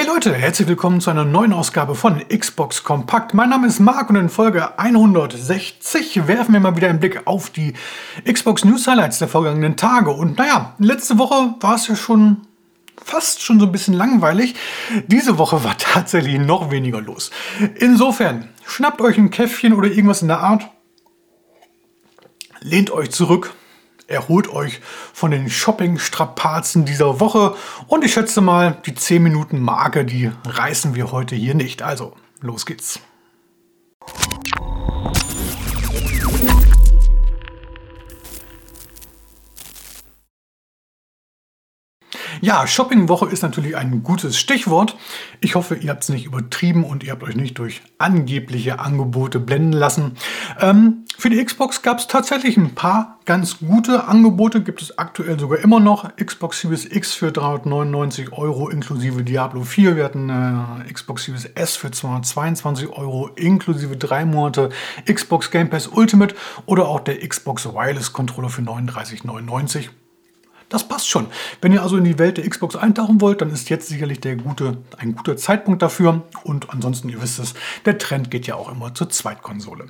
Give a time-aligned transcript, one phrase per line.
[0.00, 3.34] Hey Leute, herzlich willkommen zu einer neuen Ausgabe von Xbox Kompakt.
[3.34, 7.50] Mein Name ist Marc und in Folge 160 werfen wir mal wieder einen Blick auf
[7.50, 7.74] die
[8.24, 10.10] Xbox News Highlights der vergangenen Tage.
[10.10, 12.46] Und naja, letzte Woche war es ja schon
[13.04, 14.54] fast schon so ein bisschen langweilig.
[15.08, 17.30] Diese Woche war tatsächlich noch weniger los.
[17.74, 20.66] Insofern, schnappt euch ein Käffchen oder irgendwas in der Art,
[22.62, 23.52] lehnt euch zurück
[24.10, 24.80] erholt euch
[25.12, 27.54] von den Shopping-Strapazen dieser Woche
[27.86, 31.82] und ich schätze mal, die 10 Minuten Marke, die reißen wir heute hier nicht.
[31.82, 33.00] Also, los geht's.
[42.42, 44.96] Ja, Shoppingwoche ist natürlich ein gutes Stichwort.
[45.40, 49.38] Ich hoffe, ihr habt es nicht übertrieben und ihr habt euch nicht durch angebliche Angebote
[49.38, 50.16] blenden lassen.
[50.58, 55.38] Ähm, für die Xbox gab es tatsächlich ein paar ganz gute Angebote, gibt es aktuell
[55.38, 56.16] sogar immer noch.
[56.16, 59.96] Xbox Series X für 399 Euro inklusive Diablo 4.
[59.96, 64.70] Wir hatten äh, Xbox Series S für 222 Euro inklusive drei Monate
[65.04, 66.34] Xbox Game Pass Ultimate
[66.64, 69.90] oder auch der Xbox Wireless Controller für 39,99.
[70.70, 71.26] Das passt schon.
[71.60, 74.36] Wenn ihr also in die Welt der Xbox eintauchen wollt, dann ist jetzt sicherlich der
[74.36, 76.22] gute, ein guter Zeitpunkt dafür.
[76.44, 77.54] Und ansonsten, ihr wisst es,
[77.84, 79.86] der Trend geht ja auch immer zur Zweitkonsole.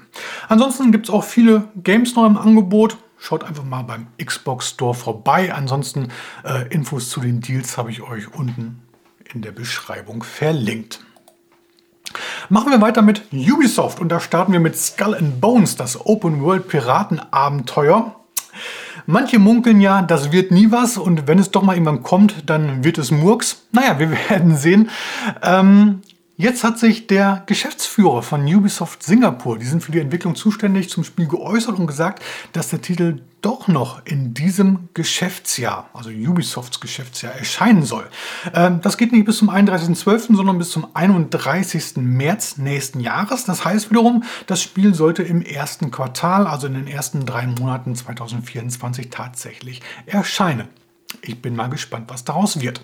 [0.48, 2.96] Ansonsten gibt es auch viele Games neu im Angebot.
[3.18, 5.52] Schaut einfach mal beim Xbox Store vorbei.
[5.54, 6.08] Ansonsten
[6.44, 8.80] äh, Infos zu den Deals habe ich euch unten
[9.34, 11.00] in der Beschreibung verlinkt.
[12.48, 16.40] Machen wir weiter mit Ubisoft und da starten wir mit Skull and Bones, das Open
[16.40, 18.16] World Piratenabenteuer.
[19.06, 22.84] Manche munkeln ja, das wird nie was und wenn es doch mal irgendwann kommt, dann
[22.84, 23.62] wird es Murks.
[23.72, 24.90] Naja, wir werden sehen.
[25.42, 26.02] Ähm,
[26.40, 31.04] Jetzt hat sich der Geschäftsführer von Ubisoft Singapur, die sind für die Entwicklung zuständig, zum
[31.04, 32.22] Spiel geäußert und gesagt,
[32.54, 38.08] dass der Titel doch noch in diesem Geschäftsjahr, also Ubisofts Geschäftsjahr, erscheinen soll.
[38.54, 41.96] Ähm, das geht nicht bis zum 31.12., sondern bis zum 31.
[41.96, 43.44] März nächsten Jahres.
[43.44, 47.94] Das heißt wiederum, das Spiel sollte im ersten Quartal, also in den ersten drei Monaten
[47.94, 50.68] 2024 tatsächlich erscheinen.
[51.20, 52.80] Ich bin mal gespannt, was daraus wird.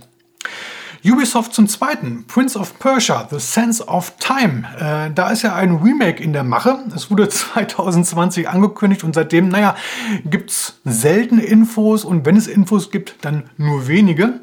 [1.08, 4.64] Ubisoft zum Zweiten, Prince of Persia, The Sense of Time.
[4.78, 6.80] Äh, da ist ja ein Remake in der Mache.
[6.94, 9.76] Es wurde 2020 angekündigt und seitdem, naja,
[10.24, 14.40] gibt es selten Infos und wenn es Infos gibt, dann nur wenige.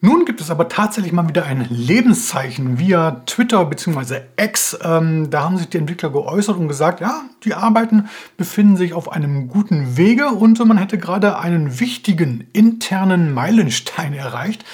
[0.00, 4.20] Nun gibt es aber tatsächlich mal wieder ein Lebenszeichen via Twitter bzw.
[4.40, 4.78] X.
[4.80, 9.10] Ähm, da haben sich die Entwickler geäußert und gesagt, ja, die Arbeiten befinden sich auf
[9.10, 14.64] einem guten Wege und man hätte gerade einen wichtigen internen Meilenstein erreicht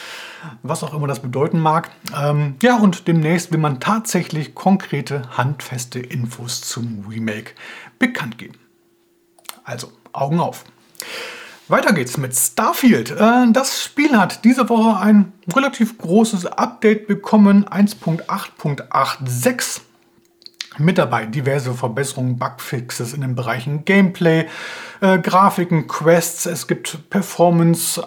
[0.63, 1.91] was auch immer das bedeuten mag.
[2.17, 7.53] Ähm, ja, und demnächst will man tatsächlich konkrete, handfeste Infos zum Remake
[7.99, 8.55] bekannt geben.
[9.65, 10.65] Also, Augen auf.
[11.69, 13.11] Weiter geht's mit Starfield.
[13.11, 19.81] Äh, das Spiel hat diese Woche ein relativ großes Update bekommen, 1.8.86
[20.79, 24.47] mit dabei diverse Verbesserungen, Bugfixes in den Bereichen Gameplay,
[25.01, 28.03] äh, Grafiken, Quests, es gibt Performance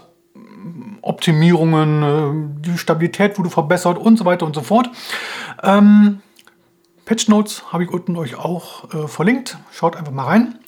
[1.08, 4.90] Optimierungen, äh, die Stabilität wurde verbessert und so weiter und so fort.
[5.64, 6.22] Ähm,
[7.08, 9.58] Patch Notes habe ich unten euch auch äh, verlinkt.
[9.72, 10.60] Schaut einfach mal rein.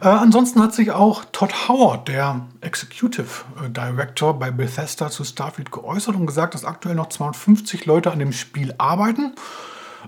[0.00, 5.72] Äh, ansonsten hat sich auch Todd Howard, der Executive äh, Director bei Bethesda zu Starfield
[5.72, 9.34] geäußert und gesagt, dass aktuell noch 250 Leute an dem Spiel arbeiten.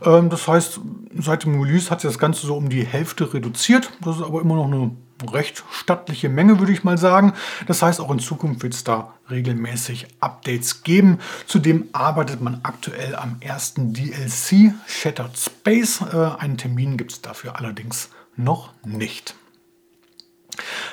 [0.05, 0.81] Ähm, das heißt,
[1.19, 3.91] seit dem Release hat sich das Ganze so um die Hälfte reduziert.
[4.03, 4.93] Das ist aber immer noch eine
[5.29, 7.33] recht stattliche Menge, würde ich mal sagen.
[7.67, 11.19] Das heißt, auch in Zukunft wird es da regelmäßig Updates geben.
[11.47, 16.01] Zudem arbeitet man aktuell am ersten DLC Shattered Space.
[16.01, 19.35] Äh, einen Termin gibt es dafür allerdings noch nicht.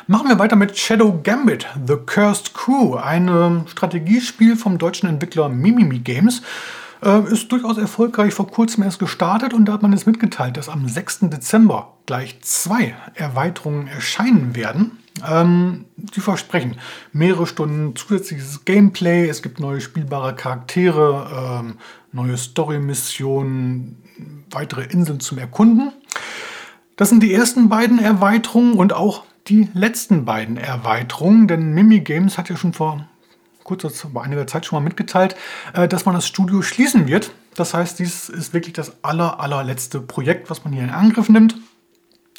[0.08, 6.00] Machen wir weiter mit Shadow Gambit, The Cursed Crew, ein Strategiespiel vom deutschen Entwickler Mimimi
[6.00, 6.42] Games.
[7.02, 10.68] Äh, ist durchaus erfolgreich vor kurzem erst gestartet und da hat man jetzt mitgeteilt, dass
[10.68, 11.30] am 6.
[11.30, 14.98] Dezember gleich zwei Erweiterungen erscheinen werden.
[15.28, 16.76] Ähm, die versprechen
[17.14, 21.78] mehrere Stunden zusätzliches Gameplay, es gibt neue spielbare Charaktere, ähm,
[22.12, 23.98] neue Story-Missionen,
[24.52, 25.94] weitere Inseln zum Erkunden.
[26.98, 32.38] Das sind die ersten beiden Erweiterungen und auch die letzten beiden Erweiterungen, denn Mimi Games
[32.38, 33.08] hat ja schon vor
[33.70, 35.36] kurzer, vor einiger Zeit schon mal mitgeteilt,
[35.74, 37.32] äh, dass man das Studio schließen wird.
[37.56, 41.56] Das heißt, dies ist wirklich das aller, allerletzte Projekt, was man hier in Angriff nimmt.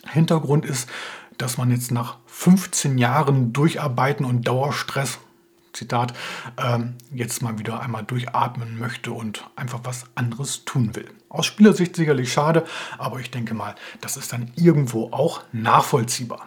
[0.09, 0.89] Hintergrund ist,
[1.39, 5.19] dass man jetzt nach 15 Jahren Durcharbeiten und Dauerstress,
[5.73, 6.15] Zitat,
[6.59, 11.09] ähm, jetzt mal wieder einmal durchatmen möchte und einfach was anderes tun will.
[11.29, 12.65] Aus Spielersicht sicherlich schade,
[12.99, 16.45] aber ich denke mal, das ist dann irgendwo auch nachvollziehbar.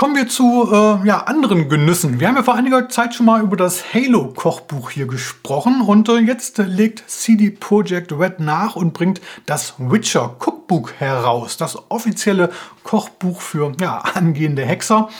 [0.00, 2.20] Kommen wir zu äh, ja, anderen Genüssen.
[2.20, 6.16] Wir haben ja vor einiger Zeit schon mal über das Halo-Kochbuch hier gesprochen und äh,
[6.16, 11.58] jetzt legt CD Projekt Red nach und bringt das Witcher Cookbook heraus.
[11.58, 12.48] Das offizielle
[12.82, 15.10] Kochbuch für ja, angehende Hexer.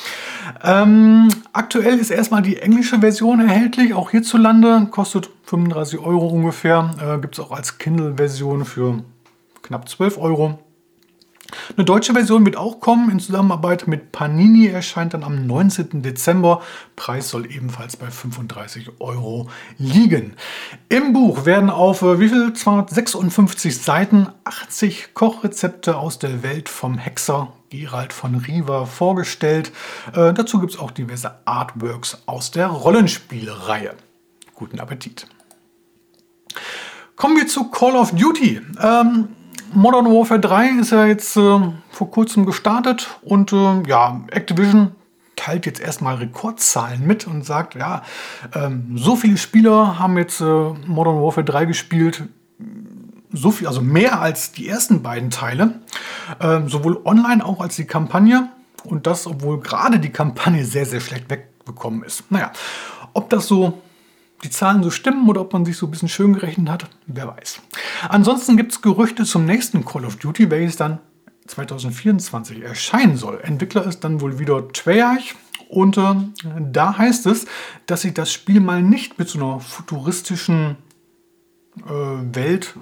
[0.65, 4.89] Ähm, aktuell ist erstmal die englische Version erhältlich, auch hierzulande.
[4.91, 6.91] Kostet 35 Euro ungefähr.
[6.99, 9.05] Äh, Gibt es auch als Kindle-Version für
[9.61, 10.59] knapp 12 Euro.
[11.77, 16.03] Eine deutsche Version wird auch kommen in Zusammenarbeit mit Panini, erscheint dann am 19.
[16.03, 16.63] Dezember.
[16.97, 19.49] Preis soll ebenfalls bei 35 Euro
[19.79, 20.35] liegen.
[20.89, 22.53] Im Buch werden auf äh, wie viel?
[22.53, 29.73] 256 Seiten 80 Kochrezepte aus der Welt vom Hexer Gerald von Riva vorgestellt.
[30.15, 33.95] Äh, dazu gibt es auch diverse Artworks aus der Rollenspielreihe.
[34.55, 35.27] Guten Appetit!
[37.17, 38.61] Kommen wir zu Call of Duty.
[38.83, 39.29] Ähm,
[39.73, 41.59] Modern Warfare 3 ist ja jetzt äh,
[41.91, 44.93] vor kurzem gestartet und äh, ja, Activision
[45.37, 48.03] teilt jetzt erstmal Rekordzahlen mit und sagt, ja,
[48.55, 52.25] ähm, so viele Spieler haben jetzt äh, Modern Warfare 3 gespielt,
[53.33, 55.81] so viel, also mehr als die ersten beiden Teile,
[56.41, 58.49] ähm, sowohl online auch als die Kampagne
[58.85, 62.31] und das, obwohl gerade die Kampagne sehr, sehr schlecht wegbekommen ist.
[62.31, 62.51] Naja,
[63.15, 63.81] ob das so
[64.43, 67.29] die Zahlen so stimmen oder ob man sich so ein bisschen schön gerechnet hat, wer
[67.29, 67.61] weiß.
[68.09, 70.99] Ansonsten gibt es Gerüchte zum nächsten Call of Duty, welches dann
[71.47, 73.41] 2024 erscheinen soll.
[73.43, 75.35] Entwickler ist dann wohl wieder Treyarch
[75.69, 76.15] und äh,
[76.59, 77.47] da heißt es,
[77.87, 80.77] dass sich das Spiel mal nicht mit so einer futuristischen
[81.87, 82.75] äh, Welt,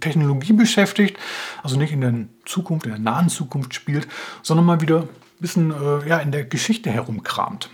[0.00, 1.18] äh, beschäftigt,
[1.62, 2.14] also nicht in der
[2.44, 4.08] Zukunft, in der nahen Zukunft spielt,
[4.42, 5.08] sondern mal wieder ein
[5.40, 7.70] bisschen äh, ja, in der Geschichte herumkramt.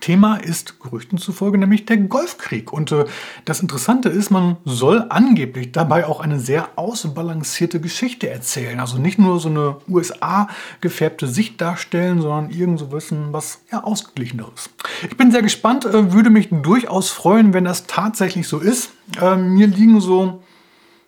[0.00, 2.72] Thema ist Gerüchten zufolge nämlich der Golfkrieg.
[2.72, 3.04] Und äh,
[3.44, 8.80] das Interessante ist, man soll angeblich dabei auch eine sehr ausbalancierte Geschichte erzählen.
[8.80, 10.48] Also nicht nur so eine USA
[10.80, 14.70] gefärbte Sicht darstellen, sondern irgend so wissen, was ja ausgeglicheneres.
[15.08, 18.90] Ich bin sehr gespannt, äh, würde mich durchaus freuen, wenn das tatsächlich so ist.
[19.20, 20.42] Äh, mir liegen so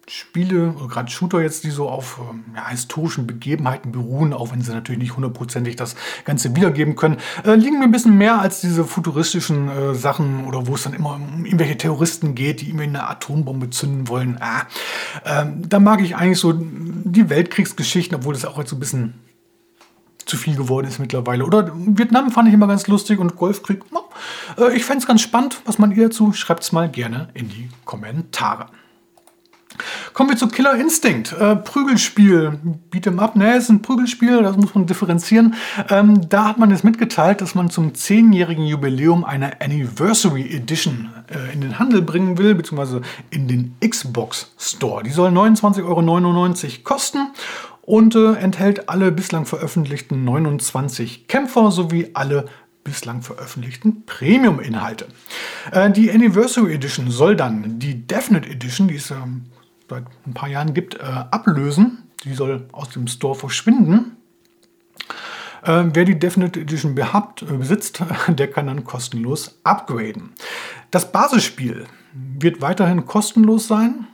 [0.08, 4.72] Spiele, gerade Shooter jetzt, die so auf ähm, ja, historischen Begebenheiten beruhen, auch wenn sie
[4.72, 5.94] natürlich nicht hundertprozentig das
[6.24, 10.66] Ganze wiedergeben können, äh, liegen mir ein bisschen mehr als diese futuristischen äh, Sachen oder
[10.66, 14.38] wo es dann immer um irgendwelche Terroristen geht, die irgendwie eine Atombombe zünden wollen.
[14.40, 14.62] Ah,
[15.24, 19.14] ähm, da mag ich eigentlich so die Weltkriegsgeschichten, obwohl das auch jetzt so ein bisschen
[20.26, 21.44] zu viel geworden ist mittlerweile.
[21.44, 23.82] Oder Vietnam fand ich immer ganz lustig und Golfkrieg.
[24.58, 25.60] Äh, ich fände es ganz spannend.
[25.66, 26.32] Was man ihr dazu?
[26.32, 28.66] Schreibt es mal gerne in die Kommentare.
[30.12, 31.32] Kommen wir zu Killer Instinct.
[31.32, 32.58] Äh, Prügelspiel.
[32.92, 33.36] Beat'em up.
[33.36, 35.54] Ne, ist ein Prügelspiel, das muss man differenzieren.
[35.88, 41.52] Ähm, da hat man jetzt mitgeteilt, dass man zum 10-jährigen Jubiläum eine Anniversary Edition äh,
[41.52, 45.02] in den Handel bringen will, beziehungsweise in den Xbox Store.
[45.02, 47.28] Die soll 29,99 Euro kosten
[47.82, 52.46] und äh, enthält alle bislang veröffentlichten 29 Kämpfer sowie alle
[52.84, 55.08] bislang veröffentlichten Premium-Inhalte.
[55.72, 59.46] Äh, die Anniversary Edition soll dann die Definite Edition, die ist ähm,
[59.90, 62.10] seit ein paar Jahren gibt, äh, ablösen.
[62.24, 64.16] Die soll aus dem Store verschwinden.
[65.62, 70.32] Äh, wer die Definite Edition behabt, äh, besitzt, der kann dann kostenlos upgraden.
[70.90, 74.06] Das Basisspiel wird weiterhin kostenlos sein,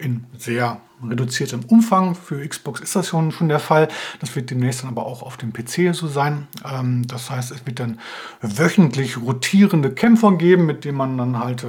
[0.00, 2.14] in sehr reduziertem Umfang.
[2.14, 3.88] Für Xbox ist das schon, schon der Fall.
[4.20, 6.46] Das wird demnächst dann aber auch auf dem PC so sein.
[6.64, 7.98] Ähm, das heißt, es wird dann
[8.40, 11.68] wöchentlich rotierende Kämpfer geben, mit denen man dann halt äh,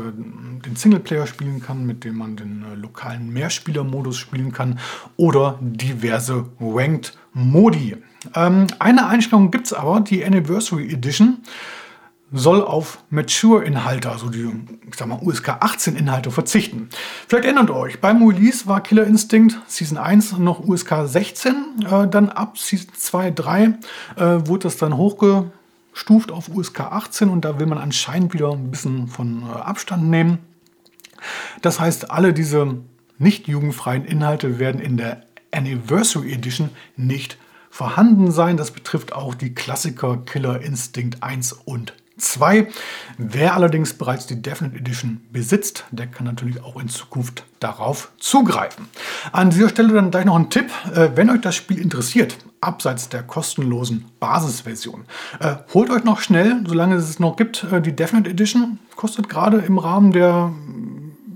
[0.65, 4.79] den Singleplayer spielen kann, mit dem man den äh, lokalen Mehrspieler-Modus spielen kann
[5.17, 7.97] oder diverse Ranked Modi.
[8.35, 11.37] Ähm, eine Einstellung gibt es aber, die Anniversary Edition
[12.31, 14.49] soll auf Mature-Inhalte, also die
[14.87, 16.89] ich sag mal, USK 18-Inhalte verzichten.
[17.27, 22.29] Vielleicht erinnert euch, beim Release war Killer Instinct Season 1 noch USK 16, äh, dann
[22.29, 23.73] ab Season 2, 3 äh,
[24.47, 29.07] wurde das dann hochgestuft auf USK 18 und da will man anscheinend wieder ein bisschen
[29.07, 30.39] von äh, Abstand nehmen.
[31.61, 32.77] Das heißt, alle diese
[33.17, 37.37] nicht jugendfreien Inhalte werden in der Anniversary Edition nicht
[37.69, 38.57] vorhanden sein.
[38.57, 42.67] Das betrifft auch die Klassiker Killer Instinct 1 und 2.
[43.17, 48.87] Wer allerdings bereits die Definite Edition besitzt, der kann natürlich auch in Zukunft darauf zugreifen.
[49.31, 53.09] An dieser Stelle dann gleich noch ein Tipp, äh, wenn euch das Spiel interessiert, abseits
[53.09, 55.05] der kostenlosen Basisversion,
[55.39, 58.79] äh, holt euch noch schnell, solange es es noch gibt, äh, die Definite Edition.
[58.95, 60.51] Kostet gerade im Rahmen der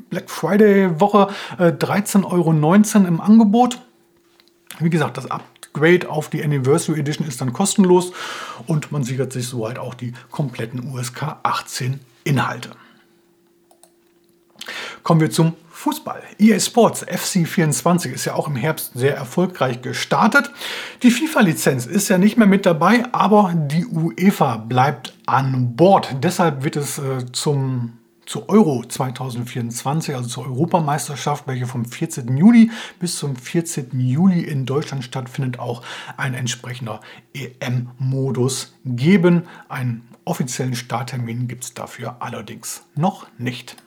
[0.09, 3.81] Black Friday Woche 13,19 Euro im Angebot.
[4.79, 5.29] Wie gesagt, das
[5.75, 8.13] Upgrade auf die Anniversary Edition ist dann kostenlos
[8.65, 12.71] und man sichert sich so halt auch die kompletten USK 18 Inhalte.
[15.03, 16.23] Kommen wir zum Fußball.
[16.39, 20.49] EA Sports FC24 ist ja auch im Herbst sehr erfolgreich gestartet.
[21.03, 26.15] Die FIFA-Lizenz ist ja nicht mehr mit dabei, aber die UEFA bleibt an Bord.
[26.23, 32.35] Deshalb wird es äh, zum zur Euro 2024, also zur Europameisterschaft, welche vom 14.
[32.35, 33.99] Juni bis zum 14.
[33.99, 35.81] Juli in Deutschland stattfindet, auch
[36.17, 37.01] ein entsprechender
[37.33, 39.43] EM-Modus geben.
[39.69, 43.77] Einen offiziellen Starttermin gibt es dafür allerdings noch nicht.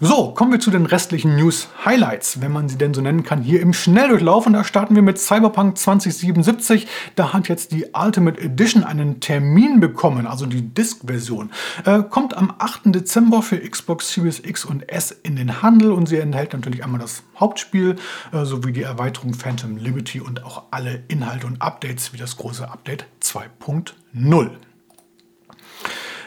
[0.00, 3.60] So, kommen wir zu den restlichen News-Highlights, wenn man sie denn so nennen kann, hier
[3.60, 4.46] im Schnelldurchlauf.
[4.46, 6.86] Und da starten wir mit Cyberpunk 2077.
[7.14, 11.50] Da hat jetzt die Ultimate Edition einen Termin bekommen, also die Disk-Version.
[11.84, 12.82] Äh, kommt am 8.
[12.86, 17.00] Dezember für Xbox Series X und S in den Handel und sie enthält natürlich einmal
[17.00, 17.96] das Hauptspiel
[18.32, 22.70] äh, sowie die Erweiterung Phantom Liberty und auch alle Inhalte und Updates wie das große
[22.70, 24.50] Update 2.0.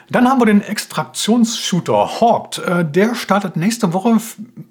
[0.09, 2.59] Dann haben wir den Extraktionsshooter Hawked.
[2.59, 4.17] Äh, der startet nächste Woche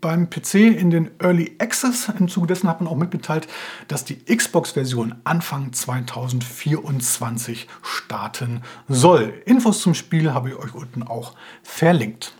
[0.00, 2.08] beim PC in den Early Access.
[2.18, 3.48] Im Zuge dessen hat man auch mitgeteilt,
[3.88, 9.34] dass die Xbox-Version Anfang 2024 starten soll.
[9.44, 12.34] Infos zum Spiel habe ich euch unten auch verlinkt.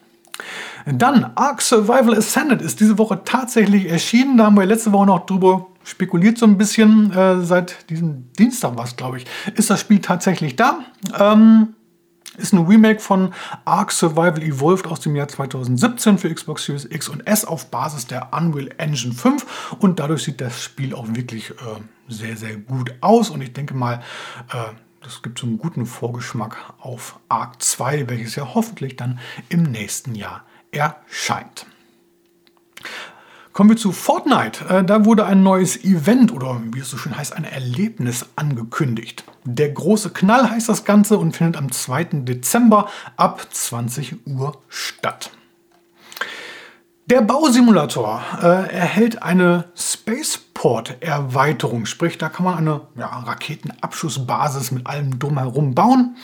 [0.86, 4.36] Dann Ark Survival Ascended ist diese Woche tatsächlich erschienen.
[4.36, 7.12] Da haben wir letzte Woche noch drüber spekuliert so ein bisschen.
[7.12, 10.80] Äh, seit diesem Dienstag war es, glaube ich, ist das Spiel tatsächlich da.
[11.18, 11.74] Ähm,
[12.36, 13.32] ist ein Remake von
[13.64, 18.06] Ark Survival Evolved aus dem Jahr 2017 für Xbox Series X und S auf Basis
[18.06, 21.54] der Unreal Engine 5 und dadurch sieht das Spiel auch wirklich äh,
[22.08, 24.02] sehr, sehr gut aus und ich denke mal,
[24.52, 29.18] äh, das gibt so einen guten Vorgeschmack auf Ark 2, welches ja hoffentlich dann
[29.50, 31.66] im nächsten Jahr erscheint.
[33.54, 34.64] Kommen wir zu Fortnite.
[34.68, 39.22] Äh, da wurde ein neues Event oder wie es so schön heißt, ein Erlebnis angekündigt.
[39.44, 42.24] Der große Knall heißt das Ganze und findet am 2.
[42.24, 45.30] Dezember ab 20 Uhr statt.
[47.06, 55.20] Der Bausimulator äh, erhält eine Spaceport-Erweiterung, sprich, da kann man eine ja, Raketenabschussbasis mit allem
[55.20, 56.16] drumherum bauen.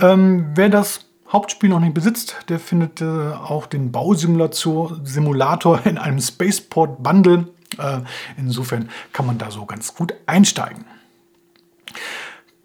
[0.00, 6.20] Ähm, wer das Hauptspiel noch nicht besitzt, der findet äh, auch den Bausimulator in einem
[6.20, 7.48] Spaceport Bundle.
[7.78, 8.00] Äh,
[8.36, 10.84] insofern kann man da so ganz gut einsteigen.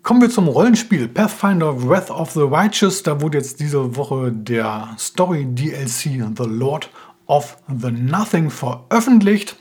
[0.01, 3.03] Kommen wir zum Rollenspiel Pathfinder Wrath of the Righteous.
[3.03, 6.89] Da wurde jetzt diese Woche der Story DLC The Lord
[7.25, 9.55] of the Nothing veröffentlicht.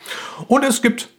[0.48, 1.10] Und es gibt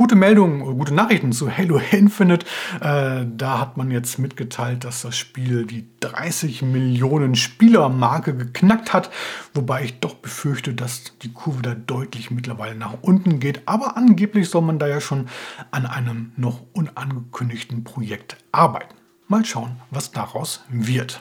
[0.00, 2.46] gute Meldungen, gute Nachrichten zu Halo Infinite.
[2.80, 9.10] Äh, da hat man jetzt mitgeteilt, dass das Spiel die 30 Millionen Spieler-Marke geknackt hat,
[9.52, 13.68] wobei ich doch befürchte, dass die Kurve da deutlich mittlerweile nach unten geht.
[13.68, 15.28] Aber angeblich soll man da ja schon
[15.70, 18.94] an einem noch unangekündigten Projekt arbeiten.
[19.28, 21.20] Mal schauen, was daraus wird.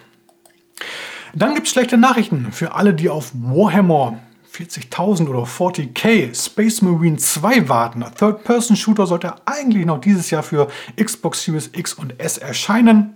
[1.35, 4.19] Dann gibt es schlechte Nachrichten für alle, die auf Warhammer
[4.59, 8.03] 40.000 oder 40k Space Marine 2 warten.
[8.17, 10.67] Third-Person-Shooter sollte eigentlich noch dieses Jahr für
[11.01, 13.15] Xbox Series X und S erscheinen.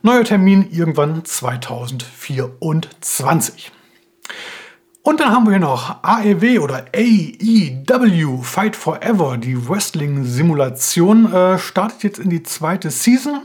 [0.00, 3.70] Neuer Termin irgendwann 2024.
[5.04, 9.36] Und dann haben wir hier noch AEW oder AEW Fight Forever.
[9.36, 13.40] Die Wrestling-Simulation äh, startet jetzt in die zweite Season.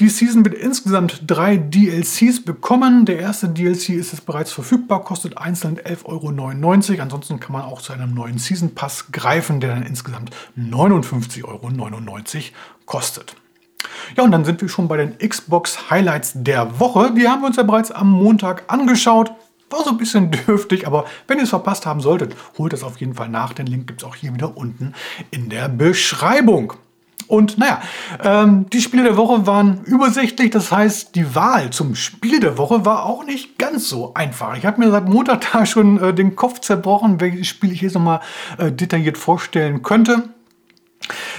[0.00, 3.04] Die Season wird insgesamt drei DLCs bekommen.
[3.04, 7.02] Der erste DLC ist jetzt bereits verfügbar, kostet einzeln 11,99 Euro.
[7.02, 11.70] Ansonsten kann man auch zu einem neuen Season Pass greifen, der dann insgesamt 59,99 Euro
[12.86, 13.36] kostet.
[14.16, 17.12] Ja, und dann sind wir schon bei den Xbox Highlights der Woche.
[17.14, 19.32] Die haben wir uns ja bereits am Montag angeschaut.
[19.70, 22.98] War so ein bisschen dürftig, aber wenn ihr es verpasst haben solltet, holt es auf
[22.98, 23.52] jeden Fall nach.
[23.52, 24.94] Den Link gibt es auch hier wieder unten
[25.30, 26.74] in der Beschreibung.
[27.28, 27.80] Und naja,
[28.22, 30.50] ähm, die Spiele der Woche waren übersichtlich.
[30.50, 34.56] Das heißt, die Wahl zum Spiel der Woche war auch nicht ganz so einfach.
[34.56, 37.94] Ich habe mir seit Montag da schon äh, den Kopf zerbrochen, welches Spiel ich jetzt
[37.94, 38.20] nochmal
[38.58, 40.28] äh, detailliert vorstellen könnte.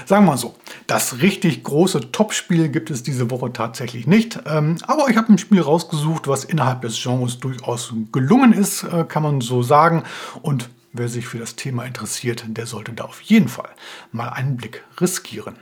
[0.05, 0.55] Sagen wir mal so,
[0.87, 4.39] das richtig große Top-Spiel gibt es diese Woche tatsächlich nicht.
[4.45, 9.03] Ähm, aber ich habe ein Spiel rausgesucht, was innerhalb des Genres durchaus gelungen ist, äh,
[9.03, 10.03] kann man so sagen.
[10.41, 13.69] Und wer sich für das Thema interessiert, der sollte da auf jeden Fall
[14.11, 15.57] mal einen Blick riskieren.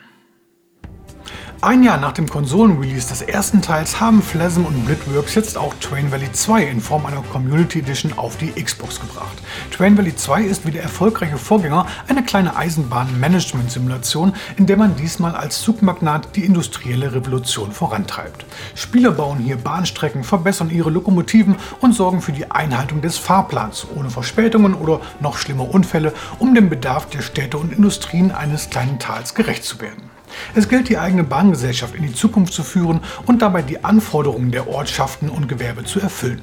[1.62, 6.12] Ein Jahr nach dem Konsolenrelease des ersten Teils haben Phlasm und Blitworks jetzt auch Train
[6.12, 9.36] Valley 2 in Form einer Community Edition auf die Xbox gebracht.
[9.72, 15.36] Train Valley 2 ist wie der erfolgreiche Vorgänger eine kleine Eisenbahn-Management-Simulation, in der man diesmal
[15.36, 18.46] als Zugmagnat die industrielle Revolution vorantreibt.
[18.76, 24.12] Spieler bauen hier Bahnstrecken, verbessern ihre Lokomotiven und sorgen für die Einhaltung des Fahrplans, ohne
[24.12, 29.34] Verspätungen oder noch schlimmer Unfälle, um dem Bedarf der Städte und Industrien eines kleinen Tals
[29.34, 30.15] gerecht zu werden.
[30.54, 34.70] Es gilt, die eigene Bahngesellschaft in die Zukunft zu führen und dabei die Anforderungen der
[34.70, 36.42] Ortschaften und Gewerbe zu erfüllen.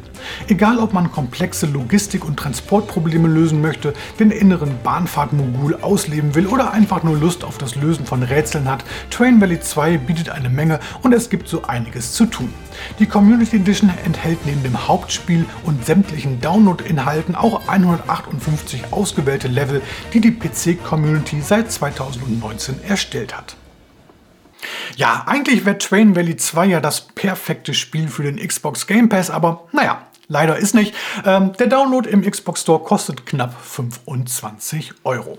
[0.49, 6.73] Egal, ob man komplexe Logistik- und Transportprobleme lösen möchte, den inneren Bahnfahrtmogul ausleben will oder
[6.73, 10.81] einfach nur Lust auf das Lösen von Rätseln hat, Train Valley 2 bietet eine Menge
[11.03, 12.53] und es gibt so einiges zu tun.
[12.99, 20.21] Die Community Edition enthält neben dem Hauptspiel und sämtlichen Download-Inhalten auch 158 ausgewählte Level, die
[20.21, 23.57] die PC-Community seit 2019 erstellt hat.
[24.97, 29.31] Ja, eigentlich wäre Train Valley 2 ja das perfekte Spiel für den Xbox Game Pass,
[29.31, 30.95] aber naja, leider ist nicht.
[31.25, 35.39] Ähm, der Download im Xbox Store kostet knapp 25 Euro.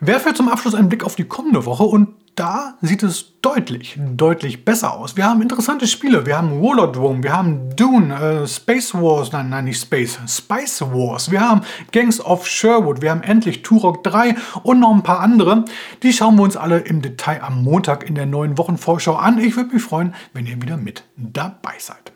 [0.00, 4.64] Werfe zum Abschluss einen Blick auf die kommende Woche und da sieht es deutlich, deutlich
[4.64, 5.16] besser aus.
[5.16, 6.26] Wir haben interessante Spiele.
[6.26, 11.30] Wir haben Rollerdrome, wir haben Dune, äh, Space Wars, nein, nein, nicht Space, Spice Wars.
[11.30, 11.62] Wir haben
[11.92, 15.64] Gangs of Sherwood, wir haben endlich Turok 3 und noch ein paar andere.
[16.02, 19.38] Die schauen wir uns alle im Detail am Montag in der neuen Wochenvorschau an.
[19.38, 22.15] Ich würde mich freuen, wenn ihr wieder mit dabei seid.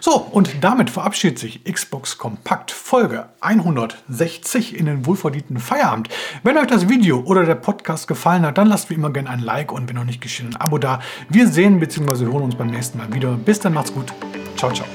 [0.00, 6.08] So, und damit verabschiedet sich Xbox Kompakt Folge 160 in den wohlverdienten Feierabend.
[6.42, 9.40] Wenn euch das Video oder der Podcast gefallen hat, dann lasst wie immer gerne ein
[9.40, 11.00] Like und wenn noch nicht geschehen, ein Abo da.
[11.28, 12.24] Wir sehen bzw.
[12.24, 13.32] hören uns beim nächsten Mal wieder.
[13.32, 14.12] Bis dann, macht's gut.
[14.56, 14.86] Ciao, ciao.